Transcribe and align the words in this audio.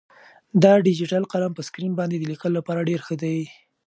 دا 0.63 0.73
ډیجیټل 0.85 1.23
قلم 1.31 1.51
په 1.55 1.61
سکرین 1.67 1.93
باندې 1.99 2.15
د 2.17 2.23
لیکلو 2.31 2.57
لپاره 2.59 2.85
ډېر 2.89 2.99
ښه 3.05 3.15
دی. 3.23 3.37